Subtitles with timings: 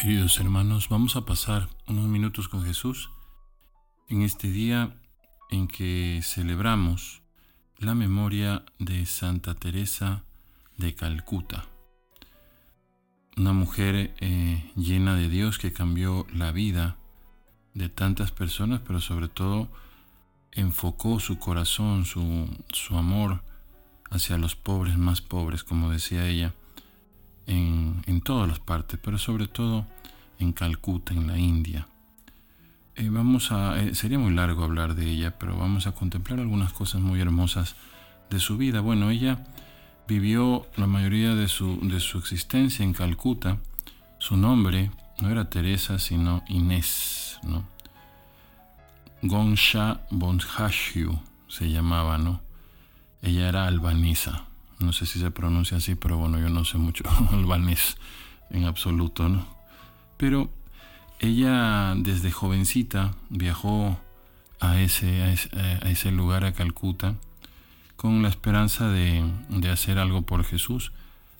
[0.00, 3.10] Queridos hermanos, vamos a pasar unos minutos con Jesús
[4.08, 4.96] en este día
[5.50, 7.20] en que celebramos
[7.76, 10.24] la memoria de Santa Teresa
[10.78, 11.66] de Calcuta,
[13.36, 16.96] una mujer eh, llena de Dios que cambió la vida
[17.74, 19.68] de tantas personas, pero sobre todo
[20.50, 23.42] enfocó su corazón, su, su amor
[24.08, 26.54] hacia los pobres más pobres, como decía ella,
[27.50, 29.86] en, todas las partes, pero sobre todo
[30.38, 31.86] en Calcuta, en la India.
[32.94, 36.72] Eh, vamos a, eh, sería muy largo hablar de ella, pero vamos a contemplar algunas
[36.72, 37.76] cosas muy hermosas
[38.28, 38.80] de su vida.
[38.80, 39.44] Bueno, ella
[40.06, 43.58] vivió la mayoría de su, de su existencia en Calcuta.
[44.18, 47.64] Su nombre no era Teresa, sino Inés, ¿no?
[49.22, 52.40] Gonsha Bonhashiu se llamaba, ¿no?
[53.22, 54.49] Ella era albanesa.
[54.80, 57.96] No sé si se pronuncia así, pero bueno, yo no sé mucho albanés
[58.50, 59.46] en absoluto, ¿no?
[60.16, 60.50] Pero
[61.20, 63.98] ella desde jovencita viajó
[64.58, 67.14] a ese, a ese, lugar, a Calcuta,
[67.96, 69.22] con la esperanza de,
[69.70, 70.92] hacer algo por Jesús.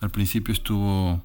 [0.00, 1.22] Al principio estuvo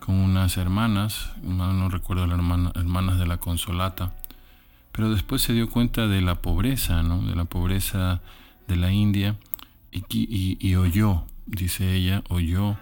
[0.00, 2.40] con unas hermanas, no recuerdo las
[2.74, 4.14] hermanas de la Consolata,
[4.90, 7.22] pero después se dio cuenta de la pobreza, ¿no?
[7.22, 8.20] de la pobreza
[8.66, 9.36] de la India
[9.90, 12.76] y oyó, dice ella, oyó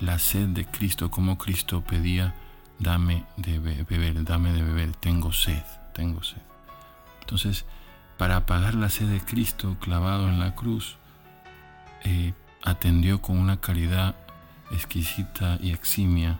[0.00, 2.34] la sed de Cristo, como Cristo pedía
[2.78, 5.62] dame de beber, dame de beber, tengo sed,
[5.94, 6.42] tengo sed.
[7.20, 7.64] Entonces,
[8.18, 10.96] para apagar la sed de Cristo clavado en la cruz,
[12.04, 14.14] eh, atendió con una caridad
[14.70, 16.38] exquisita y eximia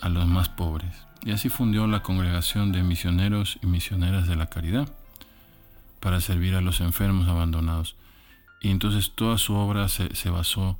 [0.00, 1.06] a los más pobres.
[1.24, 4.88] Y así fundió la congregación de misioneros y misioneras de la caridad
[6.00, 7.94] para servir a los enfermos abandonados.
[8.62, 10.78] Y entonces toda su obra se, basó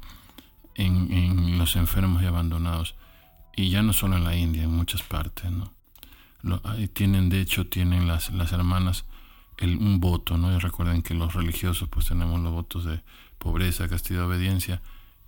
[0.77, 2.95] en, en los enfermos y abandonados
[3.55, 5.73] y ya no solo en la India, en muchas partes, ¿no?
[6.93, 9.05] tienen, de hecho, tienen las, las hermanas
[9.59, 10.53] el, un voto, ¿no?
[10.53, 13.01] Y recuerden que los religiosos pues tenemos los votos de
[13.39, 14.83] pobreza, castidad, obediencia.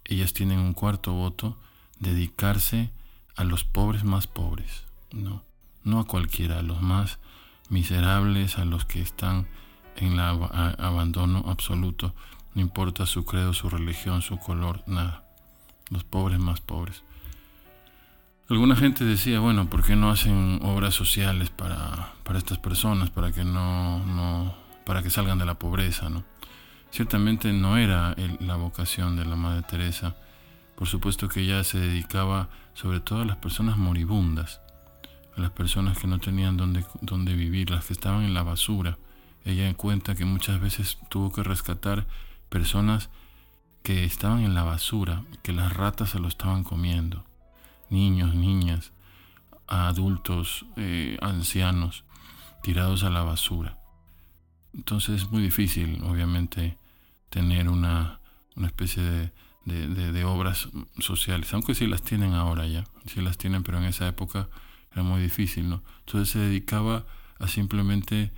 [0.04, 1.56] Ellas tienen un cuarto voto,
[2.00, 2.90] dedicarse
[3.36, 5.42] a los pobres más pobres, ¿no?
[5.84, 7.18] No a cualquiera, a los más
[7.68, 9.46] miserables, a los que están
[9.96, 12.14] en el abandono absoluto,
[12.54, 15.24] no importa su credo, su religión, su color, nada.
[15.90, 17.02] Los pobres más pobres.
[18.48, 23.32] Alguna gente decía, bueno, ¿por qué no hacen obras sociales para, para estas personas, para
[23.32, 24.54] que no, no,
[24.84, 26.24] para que salgan de la pobreza, ¿no?
[26.90, 30.14] Ciertamente no era la vocación de la Madre Teresa.
[30.76, 34.60] Por supuesto que ella se dedicaba sobre todo a las personas moribundas,
[35.36, 38.96] a las personas que no tenían dónde, dónde vivir, las que estaban en la basura.
[39.44, 42.06] Ella cuenta que muchas veces tuvo que rescatar
[42.48, 43.10] personas
[43.82, 47.24] que estaban en la basura, que las ratas se lo estaban comiendo
[47.90, 48.92] niños, niñas,
[49.66, 52.04] adultos, eh, ancianos,
[52.62, 53.78] tirados a la basura.
[54.74, 56.76] Entonces es muy difícil, obviamente,
[57.30, 58.20] tener una,
[58.56, 59.32] una especie de,
[59.64, 60.68] de, obras
[60.98, 64.48] sociales, aunque sí las tienen ahora ya, sí las tienen, pero en esa época
[64.92, 65.82] era muy difícil, ¿no?
[66.00, 67.06] Entonces se dedicaba
[67.38, 68.32] a simplemente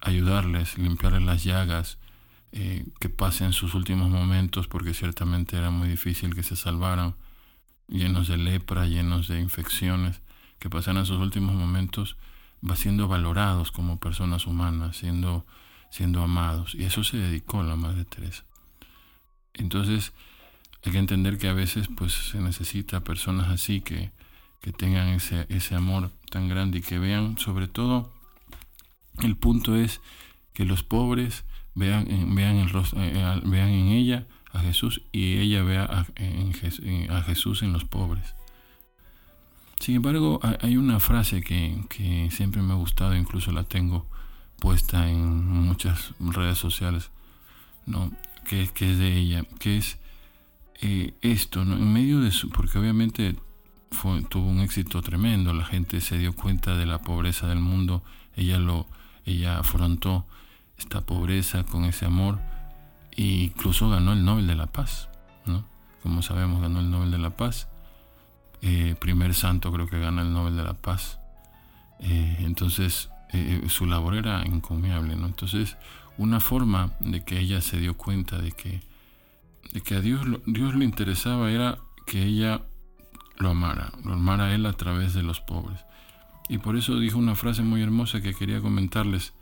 [0.00, 1.98] ayudarles, limpiarles las llagas,
[2.52, 7.14] eh, que pasen sus últimos momentos, porque ciertamente era muy difícil que se salvaran
[7.88, 10.20] llenos de lepra, llenos de infecciones,
[10.58, 12.16] que pasan a sus últimos momentos,
[12.68, 15.46] va siendo valorados como personas humanas, siendo,
[15.90, 16.74] siendo amados.
[16.74, 18.44] Y eso se dedicó la Madre Teresa.
[19.54, 20.12] Entonces,
[20.84, 24.10] hay que entender que a veces pues se necesita personas así que,
[24.60, 28.12] que tengan ese, ese amor tan grande y que vean, sobre todo,
[29.22, 30.00] el punto es
[30.52, 31.44] que los pobres
[31.80, 36.06] vean, vean, el, eh, vean en ella a Jesús y ella vea a,
[37.16, 38.34] a Jesús en los pobres.
[39.80, 44.06] Sin embargo, hay una frase que, que, siempre me ha gustado, incluso la tengo
[44.58, 47.10] puesta en muchas redes sociales,
[47.86, 48.12] ¿no?
[48.46, 49.96] que, es de ella, que es
[50.82, 51.76] eh, esto, ¿no?
[51.76, 53.36] en medio de su, porque obviamente
[54.28, 58.02] tuvo un éxito tremendo, la gente se dio cuenta de la pobreza del mundo,
[58.36, 58.86] ella lo,
[59.24, 60.26] ella afrontó
[60.80, 62.38] esta pobreza con ese amor,
[63.12, 65.08] e incluso ganó el Nobel de la Paz,
[65.44, 65.64] ¿no?
[66.02, 67.68] Como sabemos, ganó el Nobel de la Paz.
[68.62, 71.18] Eh, primer santo creo que gana el Nobel de la Paz.
[72.00, 75.26] Eh, entonces, eh, su labor era encomiable, ¿no?
[75.26, 75.76] Entonces,
[76.16, 78.80] una forma de que ella se dio cuenta de que,
[79.72, 82.62] de que a Dios, Dios le interesaba era que ella
[83.36, 85.78] lo amara, lo amara a él a través de los pobres.
[86.48, 89.34] Y por eso dijo una frase muy hermosa que quería comentarles,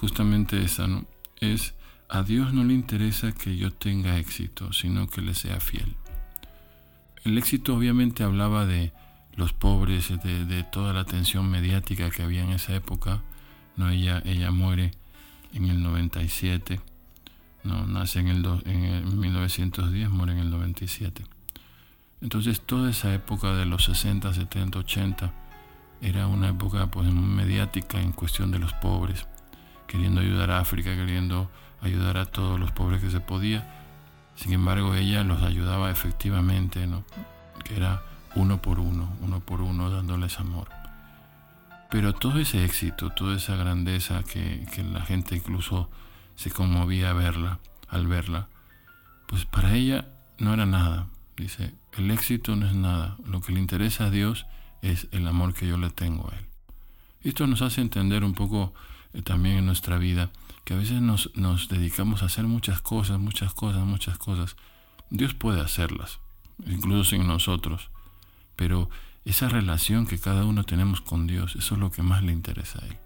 [0.00, 1.04] justamente esa, ¿no?
[1.40, 1.74] Es
[2.08, 5.94] a Dios no le interesa que yo tenga éxito, sino que le sea fiel.
[7.24, 8.92] El éxito obviamente hablaba de
[9.36, 13.20] los pobres, de, toda la atención mediática que había en esa época.
[13.76, 13.90] ¿no?
[13.90, 14.92] Ella, ella muere
[15.52, 16.80] en el 97,
[17.64, 17.86] ¿no?
[17.86, 21.24] nace en el, en el 1910, muere en el 97.
[22.20, 25.32] Entonces toda esa época de los 60, 70, 80
[26.00, 29.26] era una época pues mediática en cuestión de los pobres,
[29.88, 31.50] queriendo ayudar a África, queriendo
[31.80, 33.74] ayudar a todos los pobres que se podía.
[34.36, 37.04] Sin embargo, ella los ayudaba efectivamente, ¿no?
[37.64, 38.02] que era
[38.36, 40.68] uno por uno, uno por uno, dándoles amor.
[41.90, 45.90] Pero todo ese éxito, toda esa grandeza que, la gente incluso
[46.36, 47.58] se conmovía a verla,
[47.88, 48.48] al verla,
[49.26, 50.06] pues para ella
[50.38, 51.08] no era nada.
[51.36, 54.46] Dice, el éxito no es nada, lo que le interesa a Dios
[54.82, 56.46] es el amor que yo le tengo a Él.
[57.22, 58.74] Esto nos hace entender un poco
[59.24, 60.30] también en nuestra vida
[60.64, 64.56] que a veces nos, nos dedicamos a hacer muchas cosas, muchas cosas, muchas cosas.
[65.10, 66.18] Dios puede hacerlas,
[66.66, 67.90] incluso sin nosotros,
[68.56, 68.90] pero
[69.24, 72.80] esa relación que cada uno tenemos con Dios, eso es lo que más le interesa
[72.82, 72.96] a Él.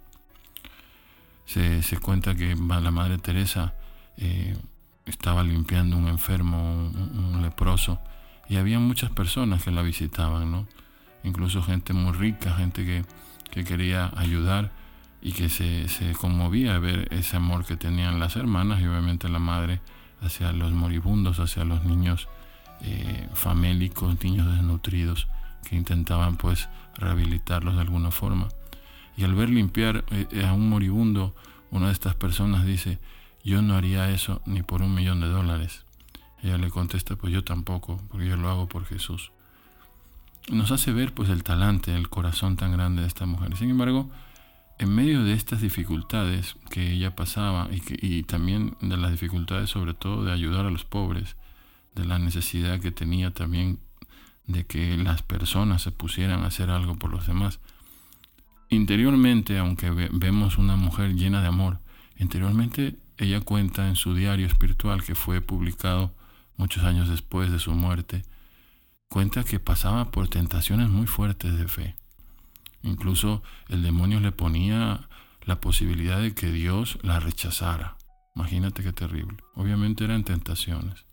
[1.47, 3.75] Se, se cuenta que la Madre Teresa
[4.17, 4.57] eh,
[5.07, 8.01] estaba limpiando un enfermo, un, un leproso,
[8.49, 10.67] y había muchas personas que la visitaban, ¿no?
[11.25, 14.73] incluso gente muy rica, gente que, quería ayudar
[15.23, 19.29] y que se, se conmovía a ver ese amor que tenían las hermanas y obviamente
[19.29, 19.81] la madre
[20.21, 22.29] hacia los moribundos, hacia los niños
[22.83, 25.29] eh, famélicos, niños desnutridos,
[25.69, 28.49] que intentaban pues rehabilitarlos de alguna forma.
[29.17, 31.35] Y al ver limpiar eh, a un moribundo,
[31.71, 32.99] una de estas personas dice,
[33.45, 35.85] yo no haría eso ni por un millón de dólares.
[36.43, 39.31] Ella le contesta, pues yo tampoco, porque yo lo hago por Jesús
[40.51, 43.57] nos hace ver pues el talante, el corazón tan grande de esta mujer.
[43.57, 44.11] Sin embargo,
[44.83, 49.95] en medio de estas dificultades que ella pasaba y, que, también de las dificultades sobre
[49.95, 51.37] todo de ayudar a los pobres,
[51.95, 53.79] de la necesidad que tenía también
[54.49, 57.61] de que las personas se pusieran a hacer algo por los demás,
[58.71, 61.79] interiormente, aunque vemos una mujer llena de amor,
[62.19, 66.13] interiormente ella cuenta en su diario espiritual que fue publicado
[66.57, 68.25] muchos años después de su muerte,
[69.09, 72.02] cuenta que pasaba por tentaciones muy fuertes de fe.
[72.83, 75.09] Incluso el demonio le ponía
[75.43, 77.97] la posibilidad de que Dios la rechazara.
[78.35, 79.37] Imagínate qué terrible.
[79.55, 81.05] Obviamente eran tentaciones.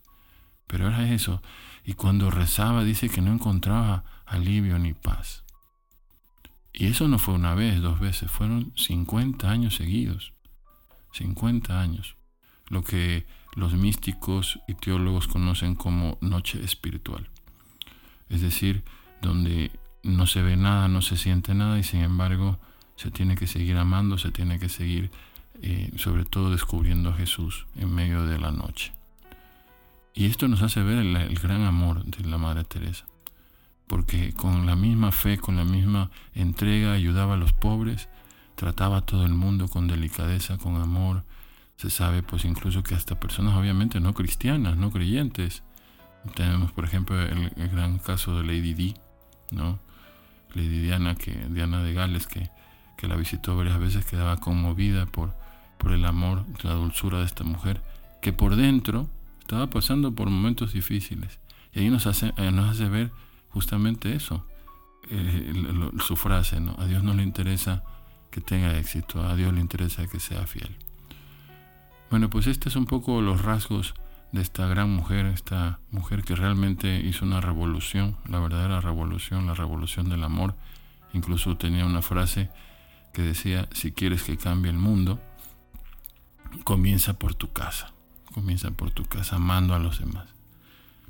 [0.68, 1.42] Pero era eso.
[1.84, 5.44] Y cuando rezaba dice que no encontraba alivio ni paz.
[6.72, 10.34] Y eso no fue una vez, dos veces, fueron 50 años seguidos.
[11.14, 12.16] 50 años.
[12.68, 13.26] Lo que
[13.56, 17.30] los místicos y teólogos conocen como noche espiritual
[18.30, 18.84] es decir,
[19.22, 19.72] donde
[20.04, 22.58] no se ve nada, no se siente nada y sin embargo
[22.96, 25.12] se tiene que seguir amando, se tiene que seguir
[25.62, 28.94] eh, sobre todo descubriendo a Jesús en medio de la noche.
[30.14, 33.06] Y esto nos hace ver el, el, gran amor de la Madre Teresa,
[33.88, 38.10] porque con la misma fe, con la misma entrega ayudaba a los pobres,
[38.56, 41.24] trataba a todo el mundo con delicadeza, con amor.
[41.78, 45.64] Se sabe pues incluso que hasta personas obviamente no cristianas, no creyentes,
[46.36, 48.96] tenemos, por ejemplo, el, gran caso de Lady Di,
[49.52, 49.80] ¿no?
[50.54, 52.50] Lady Diana, que, Diana de Gales, que,
[52.98, 55.36] que la visitó varias veces, quedaba conmovida por,
[55.78, 57.82] por el amor, la dulzura de esta mujer,
[58.22, 59.08] que por dentro
[59.40, 61.40] estaba pasando por momentos difíciles.
[61.74, 63.12] Y ahí nos hace, eh, nos hace ver
[63.50, 64.46] justamente eso,
[65.10, 65.54] eh,
[66.06, 66.76] su frase, ¿no?
[66.80, 67.84] A Dios no le interesa
[68.32, 70.76] que tenga éxito, a Dios le interesa que sea fiel.
[72.10, 73.94] Bueno, pues este es un poco los rasgos
[74.32, 79.56] de esta gran mujer, esta mujer que realmente hizo una revolución, la verdadera revolución, la
[79.56, 80.56] revolución del amor.
[81.14, 82.50] Incluso tenía una frase
[83.14, 85.20] que decía, si quieres que cambie el mundo,
[86.64, 87.92] comienza por tu casa,
[88.34, 90.28] comienza por tu casa, amando a los demás.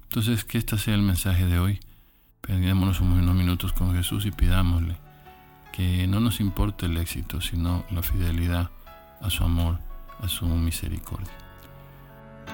[0.04, 1.80] Entonces, que este sea el mensaje de hoy.
[2.42, 4.98] Pedímonos unos minutos con Jesús y pidámosle
[5.72, 8.72] que no nos importe el éxito, sino la fidelidad
[9.22, 9.78] a su amor,
[10.20, 11.49] a su misericordia.